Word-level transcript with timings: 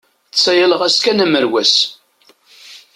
Ttsayaleɣ-as 0.29 0.97
kan 1.03 1.23
amerwas. 1.25 1.75